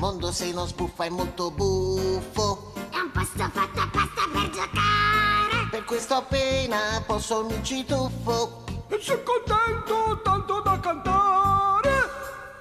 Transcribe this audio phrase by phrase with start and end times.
[0.00, 2.72] mondo se non sbuffa è molto buffo.
[2.90, 5.68] È un posto fatto apposta per giocare.
[5.70, 8.64] Per questo appena posso mi ci tuffo.
[8.88, 11.90] E sono contento tanto da cantare.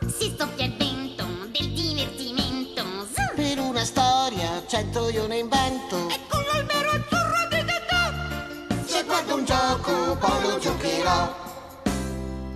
[0.06, 2.84] Si soffia il vento del divertimento.
[3.14, 3.22] Zu!
[3.36, 6.10] Per una storia cento io ne invento.
[6.10, 8.84] E con l'albero azzurro di tetà.
[8.86, 11.36] Se guardo un gioco poi lo giocherò.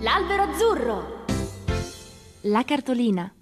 [0.00, 1.24] L'albero azzurro.
[2.42, 3.34] La cartolina.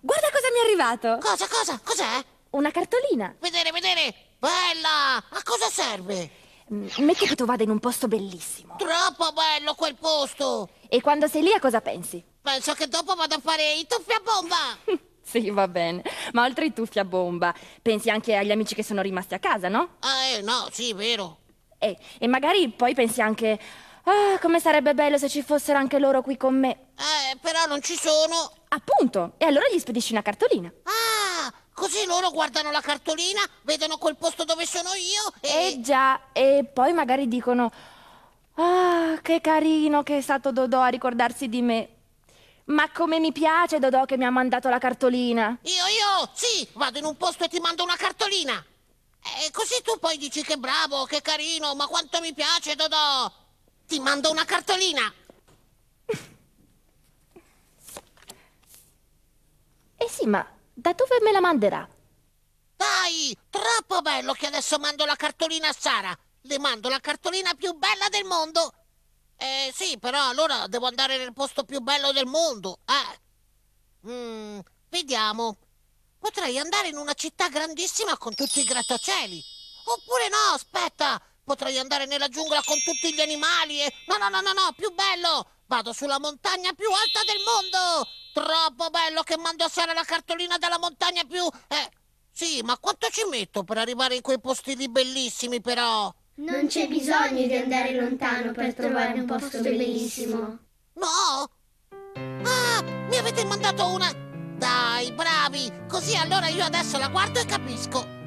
[0.00, 1.18] Guarda cosa mi è arrivato!
[1.20, 2.24] Cosa, cosa, cos'è?
[2.50, 3.34] Una cartolina.
[3.40, 4.14] Vedere, vedere.
[4.38, 5.16] Bella!
[5.16, 6.30] A cosa serve?
[6.72, 8.76] Mm, Metti che tu vada in un posto bellissimo.
[8.76, 10.68] Troppo bello quel posto.
[10.88, 12.22] E quando sei lì a cosa pensi?
[12.40, 14.56] Penso che dopo vado a fare i tuffi a bomba.
[15.28, 16.02] Sì, va bene.
[16.32, 19.68] Ma oltre ai tuffi a bomba, pensi anche agli amici che sono rimasti a casa,
[19.68, 19.96] no?
[20.00, 21.40] Ah, eh, no, sì, vero.
[21.76, 23.60] E, e magari poi pensi anche...
[24.08, 26.70] Ah, come sarebbe bello se ci fossero anche loro qui con me.
[26.96, 28.52] Eh, però non ci sono.
[28.68, 29.34] Appunto.
[29.36, 30.72] E allora gli spedisci una cartolina.
[30.84, 35.66] Ah, così loro guardano la cartolina, vedono quel posto dove sono io e...
[35.66, 37.70] Eh già, e poi magari dicono...
[38.54, 41.88] Ah, che carino che è stato Dodò a ricordarsi di me.
[42.64, 45.58] Ma come mi piace Dodò che mi ha mandato la cartolina.
[45.62, 48.64] Io, io, sì, vado in un posto e ti mando una cartolina.
[49.44, 53.46] E così tu poi dici che bravo, che carino, ma quanto mi piace, Dodò.
[53.88, 55.10] Ti mando una cartolina.
[59.96, 61.88] Eh sì, ma da dove me la manderà?
[62.76, 66.14] Dai, troppo bello che adesso mando la cartolina a Sara.
[66.42, 68.74] Le mando la cartolina più bella del mondo.
[69.38, 72.80] Eh sì, però allora devo andare nel posto più bello del mondo.
[72.84, 74.10] Eh.
[74.10, 74.58] Mm,
[74.90, 75.56] vediamo.
[76.18, 79.42] Potrei andare in una città grandissima con tutti i grattacieli.
[79.84, 81.22] Oppure no, aspetta.
[81.48, 83.90] Potrei andare nella giungla con tutti gli animali e...
[84.06, 85.46] No, no, no, no, no, più bello.
[85.64, 88.06] Vado sulla montagna più alta del mondo.
[88.34, 91.42] Troppo bello che mando a Sara la cartolina dalla montagna più...
[91.68, 91.90] Eh,
[92.30, 96.14] sì, ma quanto ci metto per arrivare in quei posti lì bellissimi, però?
[96.34, 100.58] Non c'è bisogno di andare lontano per trovare un posto bellissimo.
[100.92, 101.50] No?
[102.44, 104.12] Ah, mi avete mandato una...
[104.58, 105.72] Dai, bravi!
[105.88, 108.17] Così allora io adesso la guardo e capisco.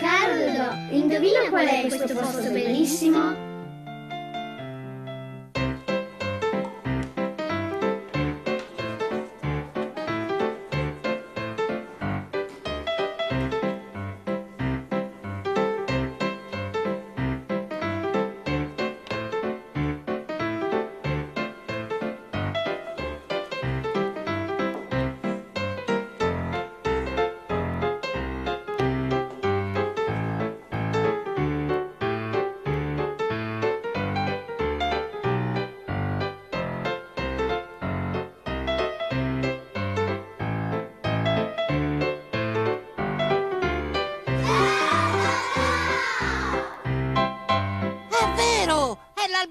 [0.00, 3.49] Caro Dodò, indovina qual è questo posto bellissimo?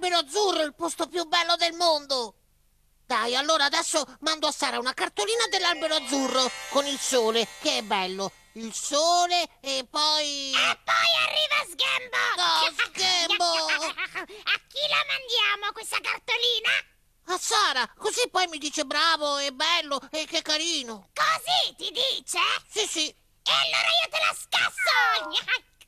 [0.09, 2.33] È l'albero azzurro il posto più bello del mondo!
[3.05, 7.81] Dai, allora adesso mando a Sara una cartolina dell'albero azzurro con il sole, che è
[7.83, 8.31] bello.
[8.53, 10.51] Il sole e poi...
[10.51, 12.17] E poi arriva Sgambo!
[12.37, 13.43] No, Sgambo!
[13.43, 16.71] A chi la mandiamo questa cartolina?
[17.25, 21.11] A Sara, così poi mi dice bravo e bello e che carino.
[21.13, 22.39] Così ti dice?
[22.67, 23.07] Sì, sì.
[23.07, 25.69] E allora io te la scasso!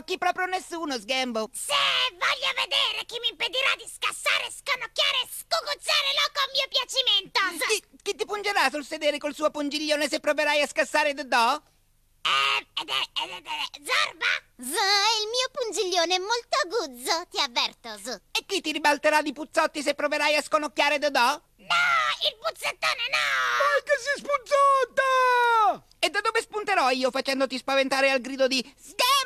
[0.00, 1.50] Sconocchi proprio nessuno, Sgambo.
[1.52, 1.74] Se
[2.12, 7.40] voglio vedere chi mi impedirà di scassare, scanocchiare e scucuzzare loco a mio piacimento!
[7.68, 11.52] Chi, chi ti pungerà sul sedere col suo pungiglione se proverai a scassare Dodò?
[11.52, 14.32] Eh, ed è, ed è, ed è- Zorba?
[14.56, 18.08] Z, il mio pungiglione è molto aguzzo, ti avverto, Z.
[18.32, 21.28] E chi ti ribalterà di puzzotti se proverai a sconocchiare Dodò?
[21.28, 21.76] No,
[22.24, 23.82] il puzzettone no!
[23.84, 25.84] Che si spunzata!
[25.98, 29.19] E da dove spunterò io facendoti spaventare al grido di Sgambo?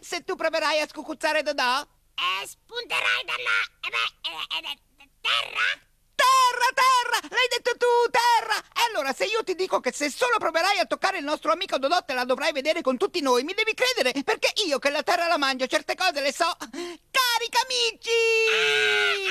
[0.00, 1.80] Se tu proverai a scucuzzare Dodò?
[1.82, 3.58] Eh, spunterai dalla...
[3.80, 5.88] Eh beh, eh, eh, terra?
[6.14, 7.28] Terra, terra!
[7.34, 8.58] L'hai detto tu, terra!
[8.58, 11.78] E allora, se io ti dico che se solo proverai a toccare il nostro amico
[11.78, 15.02] Dodò te la dovrai vedere con tutti noi, mi devi credere, perché io che la
[15.02, 16.50] terra la mangio, certe cose le so.
[16.58, 18.10] Carica, amici!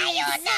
[0.06, 0.50] Aiuto!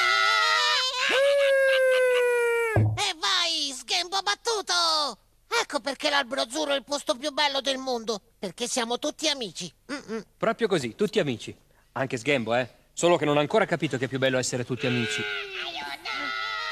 [2.96, 5.21] E vai, sghembo battuto!
[5.60, 8.20] Ecco perché l'albero azzurro è il posto più bello del mondo.
[8.38, 9.72] Perché siamo tutti amici.
[9.92, 10.22] Mm-mm.
[10.36, 11.54] Proprio così, tutti amici.
[11.92, 12.68] Anche Sgambo, eh?
[12.92, 15.22] Solo che non ha ancora capito che è più bello essere tutti amici.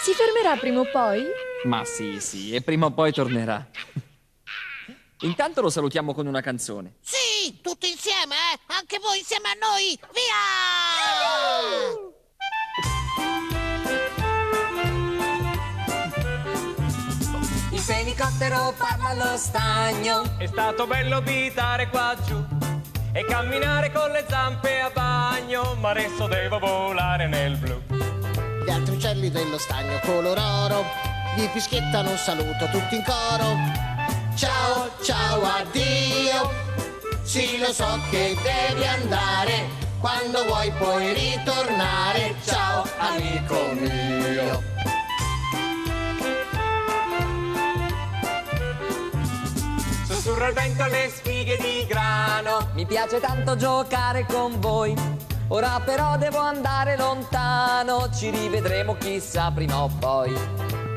[0.02, 1.24] Si fermerà prima o poi?
[1.64, 3.68] Ma sì, sì, e prima o poi tornerà.
[5.20, 6.94] Intanto lo salutiamo con una canzone.
[7.02, 8.58] Sì, tutti insieme, eh?
[8.68, 9.98] Anche voi insieme a noi!
[10.12, 12.09] Via!
[18.30, 20.22] Il fenicottero parla allo stagno.
[20.38, 22.42] È stato bello abitare qua giù
[23.12, 27.82] e camminare con le zampe a bagno, ma adesso devo volare nel blu.
[28.64, 30.84] Gli altri uccelli dello stagno color oro
[31.34, 33.56] gli fischiettano un saluto tutti in coro.
[34.36, 36.50] Ciao, ciao, addio.
[37.22, 39.68] Sì, lo so che devi andare.
[39.98, 42.36] Quando vuoi puoi ritornare.
[42.44, 44.69] Ciao, amico mio.
[50.40, 52.70] Sussurra il vento alle spighe di grano.
[52.72, 54.94] Mi piace tanto giocare con voi.
[55.48, 58.08] Ora però devo andare lontano.
[58.10, 60.34] Ci rivedremo chissà prima o poi.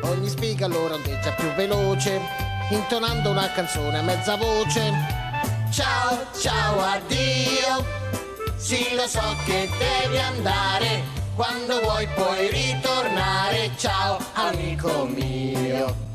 [0.03, 2.21] Ogni spiga allora ondeggia più veloce,
[2.69, 4.93] intonando una canzone a mezza voce.
[5.71, 7.83] Ciao, ciao, addio.
[8.55, 11.03] Sì, lo so che devi andare.
[11.35, 13.71] Quando vuoi puoi ritornare.
[13.75, 16.12] Ciao, amico mio.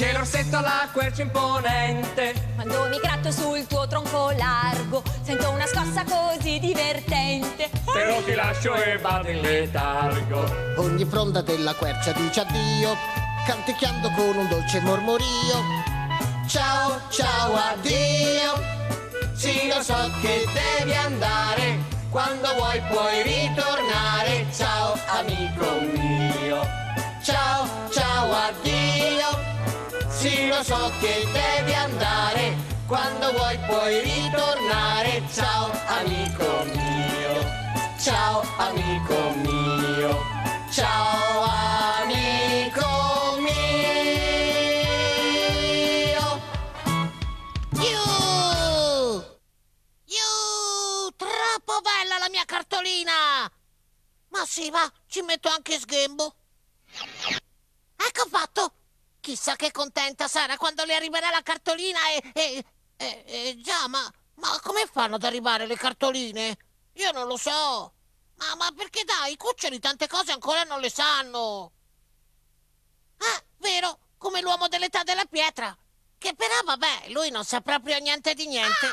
[0.00, 2.32] Dice l'orsetto alla quercia imponente.
[2.54, 7.68] Quando mi gratto sul tuo tronco largo, sento una scossa così divertente.
[7.84, 10.78] Però ti lascio e vado in letargo.
[10.78, 12.96] Ogni fronda della quercia dice addio,
[13.44, 15.26] canticchiando con un dolce mormorio.
[16.46, 18.54] Ciao, ciao, addio.
[19.34, 20.46] Sì, lo so che
[20.78, 21.78] devi andare.
[22.08, 24.46] Quando vuoi puoi ritornare.
[24.50, 26.66] Ciao, amico mio.
[27.22, 29.49] Ciao, ciao, addio.
[30.20, 32.54] Sì, lo so che devi andare.
[32.86, 35.22] Quando vuoi puoi ritornare.
[35.32, 37.40] Ciao, amico mio.
[37.98, 40.18] Ciao, amico mio.
[40.70, 41.42] Ciao,
[42.02, 43.50] amico mio.
[47.80, 49.24] Iu!
[50.04, 51.12] Iu!
[51.16, 53.50] Troppo bella la mia cartolina!
[54.28, 56.34] Ma sì, va, ci metto anche sghembo.
[57.96, 58.74] Ecco fatto!
[59.30, 62.32] Chissà che contenta sarà quando le arriverà la cartolina e...
[62.34, 62.64] e,
[62.96, 64.04] e- e- già, ma,
[64.34, 66.56] ma come fanno ad arrivare le cartoline?
[66.94, 67.92] Io non lo so.
[68.38, 71.70] Ma, ma perché dai, i cuccioli tante cose ancora non le sanno.
[73.18, 75.76] Ah, vero, come l'uomo dell'età della pietra.
[76.18, 78.88] Che però, vabbè, lui non sa proprio niente di niente.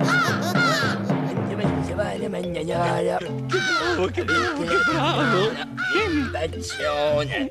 [3.98, 5.50] Oh, che bravo, che bravo!
[6.06, 7.50] Invenzione.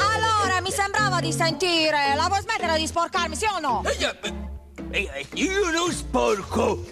[0.00, 2.14] Allora, mi sembrava di sentire.
[2.16, 3.82] La vuoi smettere di sporcarmi, sì o no?
[4.92, 6.84] Io non sporco!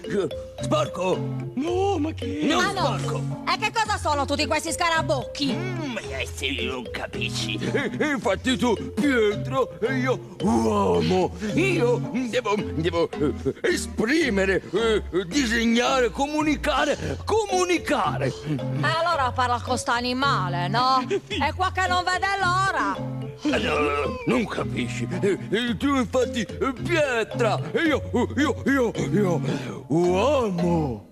[0.60, 1.16] Sporco?
[1.54, 2.40] No, ma che?
[2.44, 2.84] Non Ah, no.
[2.98, 3.22] sporco!
[3.52, 5.52] E che cosa sono tutti questi scarabocchi?
[5.52, 6.00] Mm, Ma
[6.32, 7.56] se non capisci.
[7.56, 11.32] Eh, Infatti tu, Pietro, e io, uomo.
[11.54, 18.26] Io devo, devo eh, esprimere, eh, disegnare, comunicare, comunicare.
[18.28, 21.04] E allora parla con sta animale, no?
[21.26, 23.18] È qua che non vede l'ora.
[23.43, 25.06] No, no, non capisci.
[25.20, 28.02] Eh, Tu infatti, eh, Pietra, e io,
[28.37, 29.40] io, io, io,
[29.88, 31.06] uomo.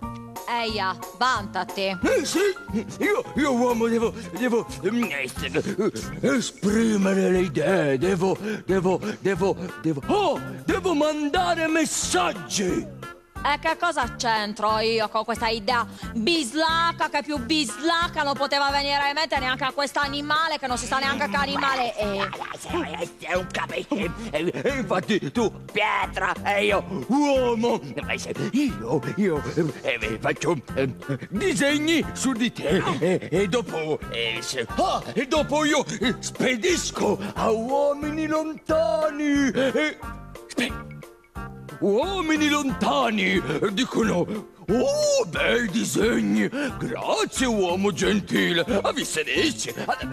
[0.48, 1.82] Eia, vantati.
[1.82, 2.38] Eh sì,
[3.00, 10.40] io, io uomo devo, devo mm, eh, esprimere le idee, devo, devo, devo, devo, oh,
[10.64, 12.95] devo mandare messaggi.
[13.48, 19.06] E che cosa c'entro io con questa idea bislacca che più bislacca non poteva venire
[19.06, 22.28] in mente neanche a quest'animale che non si sa neanche che animale è.
[23.32, 24.10] Non capisci?
[24.30, 27.80] E e infatti tu, Pietra, e io, uomo,
[28.50, 30.92] io, io eh, eh, faccio eh,
[31.30, 32.82] disegni su di te
[33.30, 34.42] e, dopo, eh,
[34.74, 39.52] ah, e dopo io eh, spedisco a uomini lontani.
[40.48, 40.95] Spe-
[41.80, 43.40] Uomini lontani
[43.72, 44.26] dicono:
[44.68, 46.48] Oh, bei disegni!
[46.48, 48.60] Grazie, uomo gentile!
[48.62, 49.72] A vederci!
[49.84, 50.08] Ad!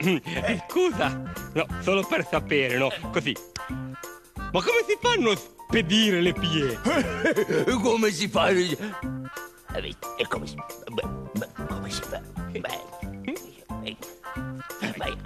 [0.00, 1.22] Eh, Scusa,
[1.54, 2.90] no, solo per sapere, no?
[3.12, 3.34] Così.
[4.52, 7.64] Ma come si fanno a spedire le pietre?
[7.80, 8.48] come si fa?
[8.48, 8.76] Eh,
[10.18, 11.02] E come si beh,
[11.32, 12.20] beh, Come si fa?
[12.50, 12.58] Beh,
[13.84, 13.96] eh,
[14.80, 15.16] eh, beh,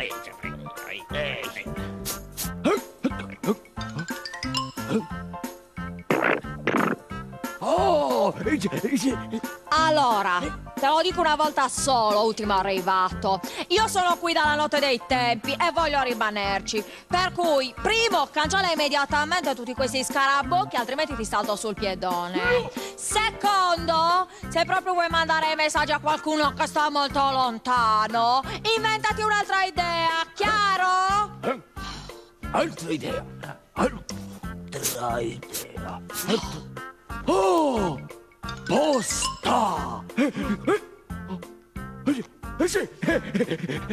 [9.69, 10.39] Allora,
[10.75, 13.41] te lo dico una volta solo, ultimo arrivato.
[13.69, 16.85] Io sono qui dalla notte dei tempi e voglio rimanerci.
[17.07, 22.71] Per cui, primo, cancella immediatamente tutti questi scarabocchi, altrimenti ti salto sul piedone.
[22.95, 28.43] Secondo, se proprio vuoi mandare messaggi a qualcuno che sta molto lontano,
[28.77, 31.39] inventati un'altra idea, chiaro?
[31.43, 31.63] Eh?
[32.53, 33.25] Altra idea.
[33.73, 36.01] Altra idea.
[36.27, 36.73] Altra-
[37.27, 37.99] Oh!
[38.67, 40.03] Posta!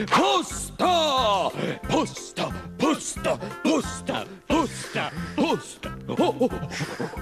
[0.07, 1.51] Posta!
[1.89, 2.51] Posta!
[2.77, 3.37] Posta!
[3.63, 4.25] Posta!
[4.47, 5.11] Posta!
[5.35, 5.97] Posta!
[6.07, 6.49] Oh, oh,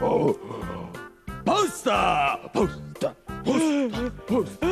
[0.02, 0.40] oh.
[1.44, 2.40] Posta!
[2.54, 3.16] Posta!
[3.44, 4.12] Posta!
[4.28, 4.70] Posta!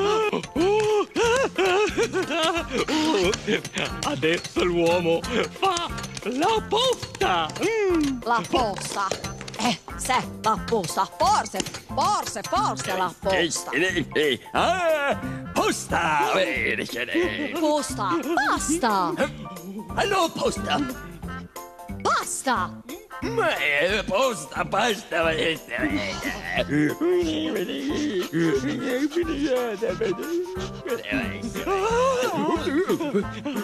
[4.05, 5.89] Adesso l'uomo fa
[6.23, 7.47] la posta.
[7.59, 8.21] Mm.
[8.23, 9.36] La posta.
[9.67, 11.05] Eh, se, la posta.
[11.17, 11.59] Forse,
[11.93, 13.71] forse, forse la posta.
[13.73, 15.19] Eh, eh, ah,
[15.53, 16.31] posta!
[17.59, 19.13] Posta, basta.
[19.95, 20.79] Allora, posta!
[22.01, 22.81] Basta.
[23.21, 23.49] Ma
[24.05, 25.31] posta, basta!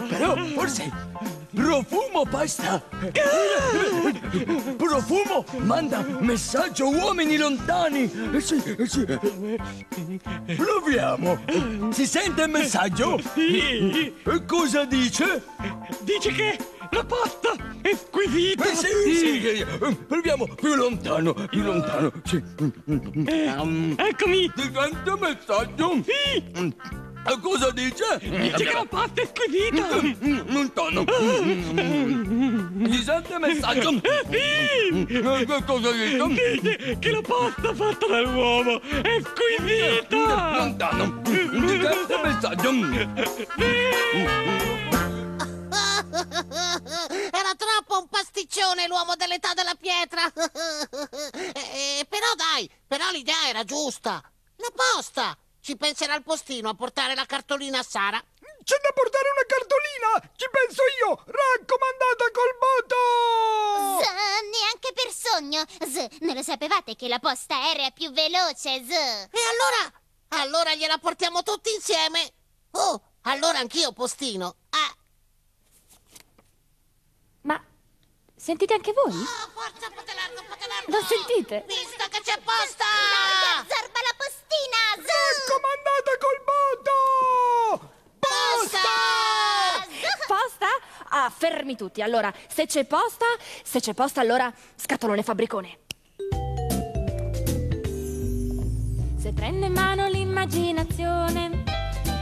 [0.09, 0.91] Però forse
[1.53, 2.25] profumo
[4.93, 5.43] basta!
[5.43, 8.11] Profumo manda messaggio a uomini lontani!
[8.33, 9.05] Eh Sì, eh sì.
[10.55, 11.39] Proviamo!
[11.91, 13.19] Si sente il messaggio?
[13.33, 14.13] Sì.
[14.23, 15.43] E cosa dice?
[16.01, 16.57] Dice che
[16.91, 18.69] la pasta è squisita.
[18.69, 19.65] Eh sì, sì, eh,
[20.07, 22.11] proviamo più lontano, più lontano.
[22.23, 22.43] Sì.
[22.85, 24.51] Um, eccomi.
[24.53, 26.03] Ti sente messaggio?
[26.03, 26.73] Sì.
[27.41, 28.19] Cosa dice?
[28.19, 29.87] Dice che la pasta è squisita.
[30.51, 31.05] Lontano.
[32.91, 33.91] Si sente messaggio?
[34.29, 35.05] Sì.
[35.05, 36.27] Che cosa dice?
[36.27, 40.57] Dice che la pasta fatta dall'uomo è squisita.
[40.57, 41.21] Lontano.
[41.25, 41.49] Si
[41.81, 42.71] sente messaggio?
[46.13, 50.21] Era troppo un pasticcione l'uomo dell'età della pietra.
[51.75, 54.21] Eh, però dai, però l'idea era giusta.
[54.57, 55.35] La posta.
[55.63, 58.21] Ci penserà il postino a portare la cartolina a Sara.
[58.63, 60.31] C'è da portare una cartolina!
[60.35, 61.15] Ci penso io!
[61.15, 64.03] Raccomandata col voto!
[64.03, 64.07] Z,
[64.51, 65.63] neanche per sogno.
[65.89, 68.89] Z, non lo sapevate che la posta aerea è più veloce, Z?
[68.91, 70.01] E allora?
[70.43, 72.33] Allora gliela portiamo tutti insieme.
[72.71, 74.55] Oh, allora anch'io postino.
[74.71, 74.95] Ah,
[77.43, 77.63] Ma
[78.35, 79.13] sentite anche voi?
[79.13, 80.91] oh, forza, potelardo, potelardo.
[80.91, 81.63] Lo sentite?
[81.67, 82.83] Visto che c'è posta!
[83.65, 84.12] Zarba la
[84.53, 85.09] postina, Z!
[85.47, 86.95] Raccomandata col voto!
[88.19, 88.87] Posta!
[90.27, 90.67] Posta?
[91.09, 92.01] Ah, fermi tutti.
[92.01, 93.25] Allora, se c'è posta,
[93.63, 95.79] se c'è posta, allora scatolone fabbricone.
[99.17, 101.63] Se prendo in mano l'immaginazione,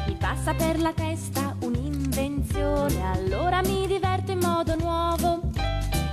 [0.08, 3.12] mi passa per la testa un'invenzione.
[3.12, 5.42] Allora mi diverto in modo nuovo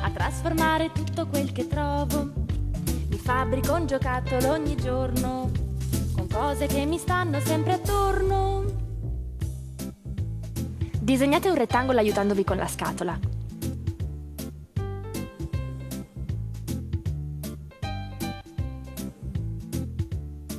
[0.03, 2.31] a trasformare tutto quel che trovo.
[3.09, 5.67] Mi fabbrico un giocattolo ogni giorno
[6.31, 8.65] cose che mi stanno sempre attorno.
[11.01, 13.19] Disegnate un rettangolo aiutandovi con la scatola.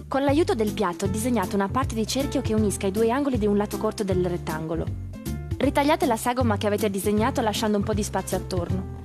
[0.07, 3.45] Con l'aiuto del piatto disegnate una parte di cerchio che unisca i due angoli di
[3.45, 4.85] un lato corto del rettangolo.
[5.57, 8.97] Ritagliate la sagoma che avete disegnato lasciando un po' di spazio attorno.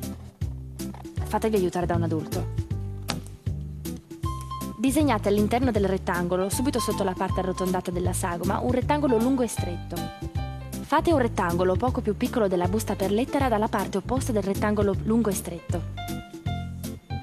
[1.25, 2.63] Fatevi aiutare da un adulto.
[4.84, 9.46] Disegnate all'interno del rettangolo, subito sotto la parte arrotondata della sagoma, un rettangolo lungo e
[9.46, 9.96] stretto.
[10.82, 14.94] Fate un rettangolo poco più piccolo della busta per lettera dalla parte opposta del rettangolo
[15.04, 15.80] lungo e stretto.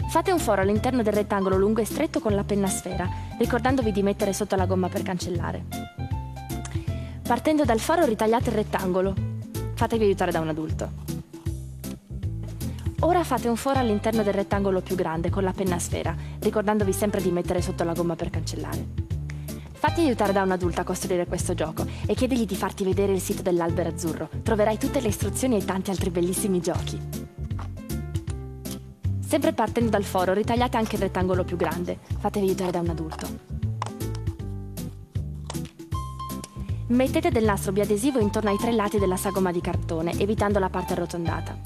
[0.10, 4.02] Fate un foro all'interno del rettangolo lungo e stretto con la penna sfera, ricordandovi di
[4.02, 5.64] mettere sotto la gomma per cancellare.
[7.22, 9.14] Partendo dal foro ritagliate il rettangolo.
[9.76, 11.11] Fatevi aiutare da un adulto.
[13.04, 17.20] Ora fate un foro all'interno del rettangolo più grande con la penna sfera, ricordandovi sempre
[17.20, 18.86] di mettere sotto la gomma per cancellare.
[19.72, 23.20] Fatti aiutare da un adulto a costruire questo gioco e chiedigli di farti vedere il
[23.20, 24.30] sito dell'albero azzurro.
[24.44, 27.00] Troverai tutte le istruzioni e tanti altri bellissimi giochi.
[29.20, 31.98] Sempre partendo dal foro, ritagliate anche il rettangolo più grande.
[32.20, 33.28] Fatevi aiutare da un adulto.
[36.90, 40.94] Mettete del nastro biadesivo intorno ai tre lati della sagoma di cartone, evitando la parte
[40.94, 41.58] arrotondata.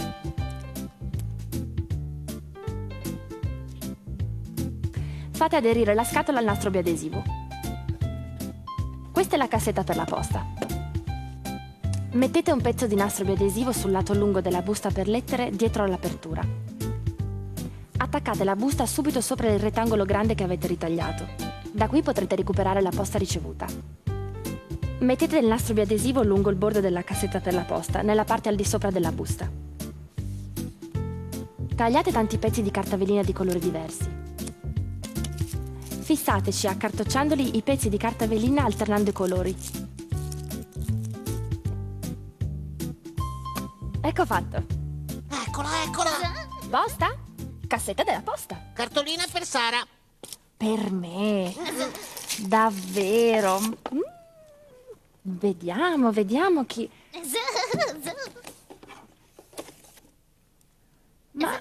[5.35, 7.21] Fate aderire la scatola al nastro biadesivo.
[9.11, 10.45] Questa è la cassetta per la posta.
[12.13, 16.41] Mettete un pezzo di nastro biadesivo sul lato lungo della busta per lettere dietro all'apertura.
[17.97, 21.27] Attaccate la busta subito sopra il rettangolo grande che avete ritagliato.
[21.69, 23.65] Da qui potrete recuperare la posta ricevuta.
[24.99, 28.55] Mettete il nastro biadesivo lungo il bordo della cassetta per la posta, nella parte al
[28.55, 29.51] di sopra della busta.
[31.75, 34.23] Tagliate tanti pezzi di carta velina di colori diversi.
[36.05, 39.57] Fissateci accartocciandoli i pezzi di carta velina alternando i colori.
[44.01, 44.63] Ecco fatto.
[45.47, 46.11] Eccola, eccola.
[46.69, 47.17] Posta?
[47.65, 48.55] Cassetta della posta.
[48.75, 49.83] Cartolina per Sara.
[50.55, 51.51] Per me.
[52.45, 53.59] Davvero.
[53.59, 53.99] Mm.
[55.23, 56.87] Vediamo, vediamo chi.
[61.31, 61.59] Ma.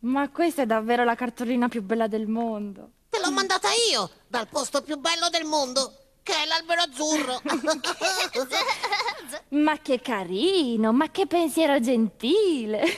[0.00, 2.90] Ma questa è davvero la cartolina più bella del mondo.
[3.28, 5.92] L'ho mandata io, dal posto più bello del mondo,
[6.22, 7.42] che è l'albero azzurro.
[9.50, 12.80] Ma che carino, ma che pensiero gentile.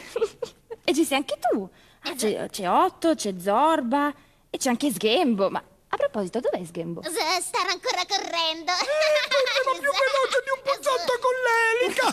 [0.84, 1.68] e ci sei anche tu.
[2.04, 4.14] Ah, c'è, c'è Otto, c'è Zorba
[4.48, 5.50] e c'è anche Sghembo.
[5.50, 7.02] Ma a proposito, dov'è Sghembo?
[7.02, 7.10] Z-
[7.40, 8.70] Starà ancora correndo.
[8.70, 12.06] Correva più veloce di un puzzotto con l'elica!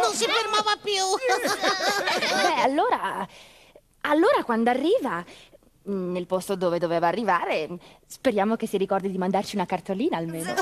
[0.00, 1.04] non si fermava più.
[2.36, 3.26] Beh, allora.
[4.02, 5.22] Allora, quando arriva
[5.84, 7.68] nel posto dove doveva arrivare,
[8.06, 10.54] speriamo che si ricordi di mandarci una cartolina almeno.